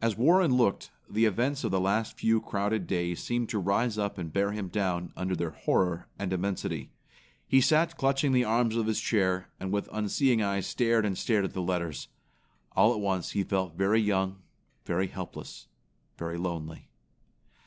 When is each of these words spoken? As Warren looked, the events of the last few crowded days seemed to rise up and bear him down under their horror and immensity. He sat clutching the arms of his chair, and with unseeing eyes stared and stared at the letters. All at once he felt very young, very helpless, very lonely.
As 0.00 0.16
Warren 0.16 0.54
looked, 0.56 0.90
the 1.06 1.26
events 1.26 1.64
of 1.64 1.70
the 1.70 1.78
last 1.82 2.16
few 2.18 2.40
crowded 2.40 2.86
days 2.86 3.22
seemed 3.22 3.50
to 3.50 3.58
rise 3.58 3.98
up 3.98 4.16
and 4.16 4.32
bear 4.32 4.52
him 4.52 4.68
down 4.68 5.12
under 5.18 5.36
their 5.36 5.50
horror 5.50 6.08
and 6.18 6.32
immensity. 6.32 6.92
He 7.46 7.60
sat 7.60 7.98
clutching 7.98 8.32
the 8.32 8.42
arms 8.42 8.74
of 8.74 8.86
his 8.86 8.98
chair, 8.98 9.50
and 9.60 9.70
with 9.70 9.86
unseeing 9.92 10.40
eyes 10.40 10.66
stared 10.66 11.04
and 11.04 11.18
stared 11.18 11.44
at 11.44 11.52
the 11.52 11.60
letters. 11.60 12.08
All 12.72 12.94
at 12.94 13.00
once 13.00 13.32
he 13.32 13.42
felt 13.44 13.76
very 13.76 14.00
young, 14.00 14.40
very 14.86 15.08
helpless, 15.08 15.66
very 16.16 16.38
lonely. 16.38 16.88